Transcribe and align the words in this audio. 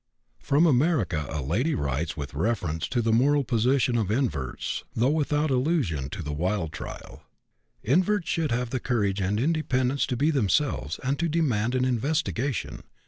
From 0.39 0.65
America 0.65 1.27
a 1.29 1.43
lady 1.43 1.75
writes 1.75 2.17
with 2.17 2.33
reference 2.33 2.87
to 2.87 3.03
the 3.03 3.11
moral 3.13 3.43
position 3.43 3.99
of 3.99 4.09
inverts, 4.09 4.83
though 4.95 5.11
without 5.11 5.51
allusion 5.51 6.09
to 6.09 6.23
the 6.23 6.33
Wilde 6.33 6.71
trial: 6.71 7.21
"Inverts 7.83 8.27
should 8.27 8.49
have 8.51 8.71
the 8.71 8.79
courage 8.79 9.21
and 9.21 9.39
independence 9.39 10.07
to 10.07 10.17
be 10.17 10.31
themselves, 10.31 10.99
and 11.03 11.19
to 11.19 11.29
demand 11.29 11.75
an 11.75 11.85
investigation. 11.85 12.81